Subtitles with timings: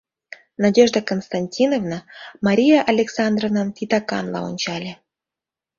[0.63, 1.99] Надежда Константиновна
[2.47, 4.93] Мария Александровнам титаканла ончале.